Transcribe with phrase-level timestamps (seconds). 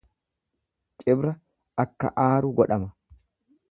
[0.99, 1.33] Cibra
[1.85, 2.93] akka aaru godhama.